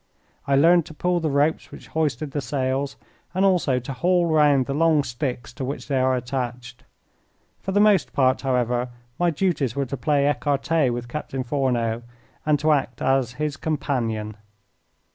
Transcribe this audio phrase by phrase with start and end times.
[0.47, 2.95] I learned to pull the ropes which hoisted the sails,
[3.35, 6.83] and also to haul round the long sticks to which they are attached.
[7.59, 12.01] For the most part, however, my duties were to play ecarte with Captain Fourneau,
[12.47, 14.37] and to act as his companion.